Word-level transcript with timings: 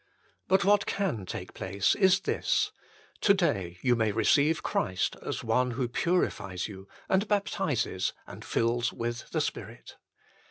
But 0.47 0.65
what 0.65 0.87
can 0.87 1.27
take 1.27 1.53
place 1.53 1.93
is 1.93 2.21
this: 2.21 2.71
to 3.19 3.35
day 3.35 3.77
you 3.83 3.95
may 3.95 4.11
receive 4.11 4.63
Christ 4.63 5.15
as 5.23 5.43
One 5.43 5.69
who 5.77 5.87
purifies 5.87 6.67
you, 6.67 6.87
and 7.07 7.27
baptizes, 7.27 8.11
and 8.25 8.43
fills 8.43 8.91
with 8.91 9.29
the 9.29 9.39
Spirit. 9.41 9.97